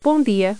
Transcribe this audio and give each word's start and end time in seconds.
Bom 0.00 0.22
dia. 0.22 0.56